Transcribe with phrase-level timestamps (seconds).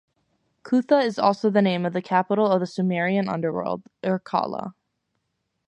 [0.63, 4.73] Kutha is also the name of the capital of the Sumerian underworld, Irkalla.